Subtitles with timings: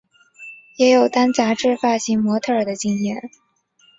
[0.77, 3.29] 也有当杂志发型模特儿的经验。